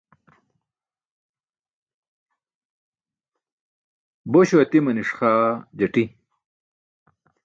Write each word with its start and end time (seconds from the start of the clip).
Bośo 4.31 4.55
atimaniṣ 4.61 5.09
xaa 5.17 5.47
jati. 5.77 6.03